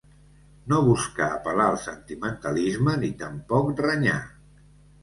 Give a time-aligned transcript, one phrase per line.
[0.71, 4.21] No busca apel·lar al sentimentalisme ni tampoc renyar.